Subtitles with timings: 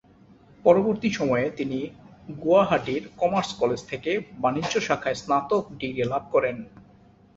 [0.65, 1.79] পরবর্তী সময়ে তিনি
[2.41, 4.11] গুয়াহাটির কমার্স কলেজ থেকে
[4.43, 6.57] বাণিজ্য শাখায় স্নাতক ডিগ্রী লাভ করেন।